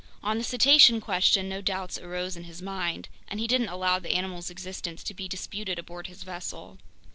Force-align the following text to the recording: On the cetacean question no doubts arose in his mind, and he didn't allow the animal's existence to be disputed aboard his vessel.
On 0.23 0.39
the 0.39 0.43
cetacean 0.43 0.99
question 0.99 1.47
no 1.47 1.61
doubts 1.61 1.99
arose 1.99 2.35
in 2.35 2.45
his 2.45 2.59
mind, 2.59 3.07
and 3.27 3.39
he 3.39 3.45
didn't 3.45 3.69
allow 3.69 3.99
the 3.99 4.15
animal's 4.15 4.49
existence 4.49 5.03
to 5.03 5.13
be 5.13 5.27
disputed 5.27 5.77
aboard 5.77 6.07
his 6.07 6.23
vessel. 6.23 6.79